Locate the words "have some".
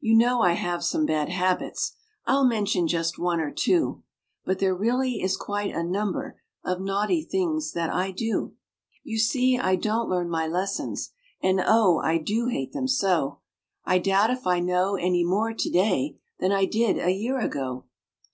0.52-1.06